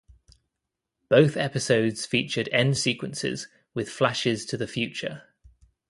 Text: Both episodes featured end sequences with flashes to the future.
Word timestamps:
Both 1.09 1.37
episodes 1.37 2.07
featured 2.07 2.49
end 2.51 2.75
sequences 2.75 3.47
with 3.75 3.87
flashes 3.87 4.47
to 4.47 4.57
the 4.57 4.65
future. 4.65 5.25